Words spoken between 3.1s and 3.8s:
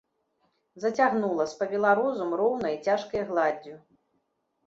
гладдзю.